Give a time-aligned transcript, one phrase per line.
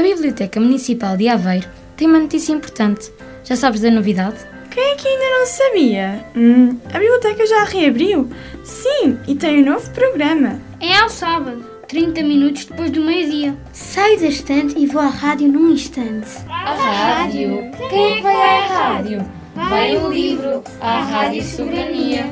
[0.00, 3.12] A Biblioteca Municipal de Aveiro tem uma notícia importante.
[3.44, 4.38] Já sabes da novidade?
[4.70, 6.24] Quem é que ainda não sabia?
[6.34, 8.26] Hum, a biblioteca já reabriu?
[8.64, 10.58] Sim, e tem um novo programa.
[10.80, 13.54] É ao sábado, 30 minutos depois do meio-dia.
[13.74, 16.30] Saio da estante e vou à rádio num instante.
[16.48, 17.70] A rádio?
[17.90, 19.30] Quem é que vai à rádio?
[19.54, 22.24] Vai o livro, à Rádio Soberania.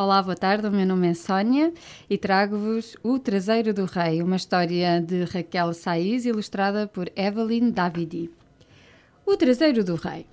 [0.00, 0.64] Olá, boa tarde.
[0.64, 1.74] O meu nome é Sónia
[2.08, 8.30] e trago-vos O Traseiro do Rei, uma história de Raquel Saiz, ilustrada por Evelyn Davidi.
[9.26, 10.24] O Traseiro do Rei.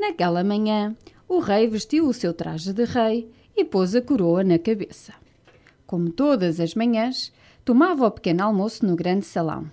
[0.00, 0.96] Naquela manhã,
[1.28, 5.12] o rei vestiu o seu traje de rei e pôs a coroa na cabeça.
[5.86, 7.30] Como todas as manhãs,
[7.66, 9.66] tomava o pequeno almoço no grande salão.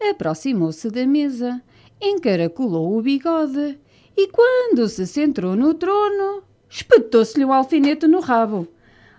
[0.00, 1.60] Aproximou-se da mesa,
[2.00, 3.78] encaracolou o bigode
[4.16, 8.66] e, quando se centrou no trono, espetou-se-lhe um alfinete no rabo.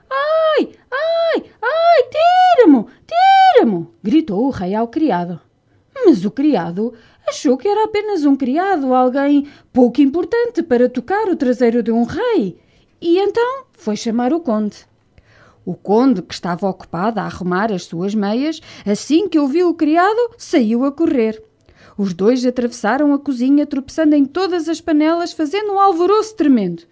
[0.09, 2.03] Ai, ai, ai,
[2.55, 3.93] tira-mo, tira-mo!
[4.01, 5.39] gritou o rei ao criado.
[5.93, 6.93] Mas o criado
[7.27, 12.03] achou que era apenas um criado, alguém pouco importante para tocar o traseiro de um
[12.03, 12.57] rei,
[12.99, 14.85] e então foi chamar o conde.
[15.63, 20.31] O conde, que estava ocupado a arrumar as suas meias, assim que ouviu o criado,
[20.37, 21.41] saiu a correr.
[21.97, 26.83] Os dois atravessaram a cozinha, tropeçando em todas as panelas, fazendo um alvoroço tremendo.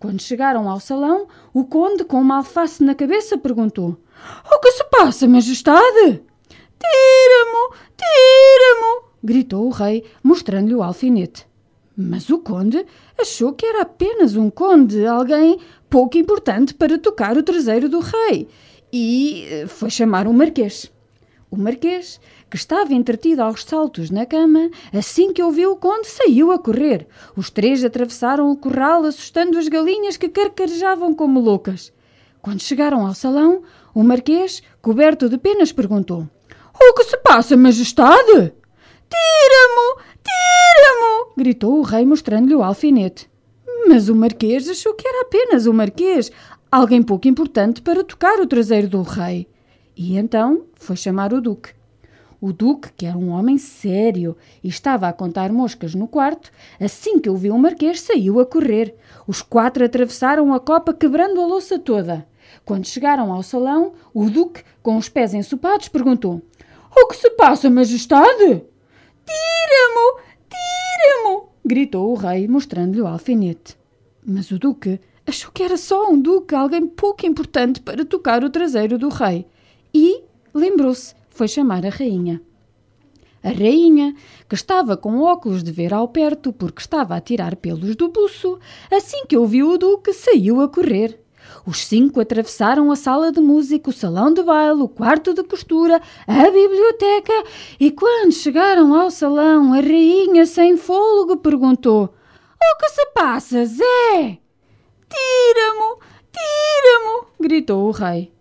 [0.00, 3.96] Quando chegaram ao salão, o conde, com uma alface na cabeça, perguntou:
[4.52, 6.22] O que se passa, majestade?
[6.78, 9.08] Tira-mo, tira-mo!
[9.22, 11.46] gritou o rei, mostrando-lhe o alfinete.
[11.96, 12.86] Mas o conde
[13.20, 15.58] achou que era apenas um conde, alguém
[15.90, 18.46] pouco importante para tocar o traseiro do rei,
[18.92, 20.92] e eh, foi chamar o marquês.
[21.50, 26.52] O marquês, que estava entretido aos saltos na cama, assim que ouviu o conde, saiu
[26.52, 27.06] a correr.
[27.34, 31.90] Os três atravessaram o corral, assustando as galinhas que carcarejavam como loucas.
[32.42, 33.62] Quando chegaram ao salão,
[33.94, 36.28] o marquês, coberto de penas, perguntou:
[36.78, 38.52] O que se passa, majestade?
[39.08, 40.02] Tira-mo!
[40.22, 41.32] Tira-mo!
[41.34, 43.28] gritou o rei, mostrando-lhe o alfinete.
[43.86, 46.30] Mas o marquês achou que era apenas o marquês,
[46.70, 49.48] alguém pouco importante para tocar o traseiro do rei.
[49.98, 51.72] E então foi chamar o duque.
[52.40, 57.18] O duque, que era um homem sério e estava a contar moscas no quarto, assim
[57.18, 58.94] que ouviu o marquês, saiu a correr.
[59.26, 62.24] Os quatro atravessaram a copa, quebrando a louça toda.
[62.64, 66.40] Quando chegaram ao salão, o duque, com os pés ensopados, perguntou:
[66.96, 68.62] O que se passa, majestade?
[69.26, 70.20] Tira-mo!
[70.48, 71.48] Tira-mo!
[71.66, 73.76] gritou o rei, mostrando-lhe o alfinete.
[74.24, 78.50] Mas o duque achou que era só um duque, alguém pouco importante para tocar o
[78.50, 79.44] traseiro do rei.
[79.92, 80.22] E
[80.54, 82.40] lembrou-se, foi chamar a rainha.
[83.42, 84.14] A rainha,
[84.48, 88.58] que estava com óculos de ver ao perto porque estava a tirar pelos do buço,
[88.92, 91.20] assim que ouviu o duque, saiu a correr.
[91.64, 96.00] Os cinco atravessaram a sala de música, o salão de baile, o quarto de costura,
[96.26, 97.32] a biblioteca
[97.78, 104.38] e quando chegaram ao salão, a rainha, sem fôlego, perguntou: O que se passa, Zé?
[105.08, 106.00] Tira-mo,
[106.32, 108.32] tira-mo, gritou o rei.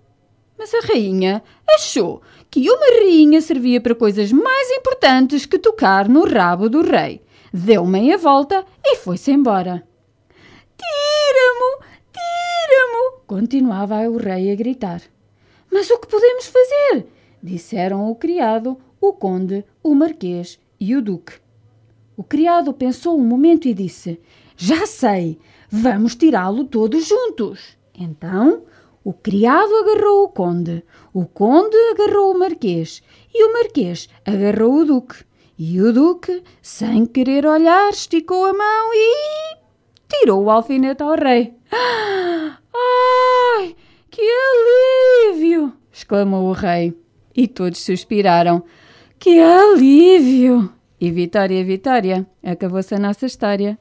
[0.73, 6.69] A rainha achou que uma rainha servia para coisas mais importantes que tocar no rabo
[6.69, 7.21] do rei.
[7.53, 9.87] Deu meia volta e foi-se embora.
[10.77, 13.21] Tira-mo, tira-mo!
[13.25, 15.01] Continuava o rei a gritar.
[15.71, 17.07] Mas o que podemos fazer?
[17.41, 21.33] Disseram o criado, o conde, o marquês e o duque.
[22.17, 24.19] O criado pensou um momento e disse:
[24.57, 25.39] Já sei,
[25.69, 27.77] vamos tirá-lo todos juntos.
[27.97, 28.63] Então
[29.07, 33.01] o criado agarrou o conde, o conde agarrou o marquês
[33.33, 35.23] e o marquês agarrou o duque.
[35.57, 39.55] E o duque, sem querer olhar, esticou a mão e
[40.09, 41.53] tirou o alfinete ao rei.
[43.55, 43.77] Ai,
[44.11, 44.21] que
[45.31, 45.71] alívio!
[45.89, 46.93] exclamou o rei.
[47.33, 48.61] E todos suspiraram.
[49.17, 50.69] Que alívio!
[50.99, 52.27] E vitória, vitória!
[52.43, 53.79] Acabou-se a nossa história.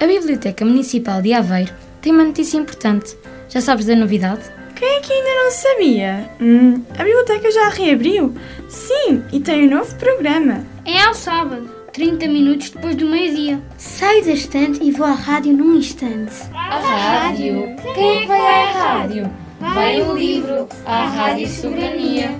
[0.00, 3.16] A Biblioteca Municipal de Aveiro tem uma notícia importante.
[3.48, 4.42] Já sabes da novidade?
[4.74, 6.30] Quem é que ainda não sabia?
[6.40, 8.34] Hum, a biblioteca já reabriu?
[8.68, 10.64] Sim, e tem um novo programa.
[10.84, 13.60] É ao sábado, 30 minutos depois do meio-dia.
[13.76, 16.34] Saio da estante e vou à rádio num instante.
[16.54, 17.74] A rádio?
[17.94, 19.30] Quem é que vai à rádio?
[19.60, 22.30] Vai o livro, à Rádio Soberania.